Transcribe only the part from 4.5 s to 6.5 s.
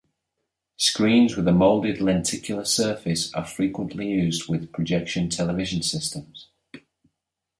projection television systems.